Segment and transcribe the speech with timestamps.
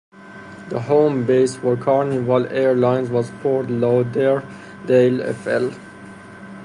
[0.69, 4.41] The home base for Carnival Air Lines was Fort Lauderdale,
[5.31, 5.69] Fl.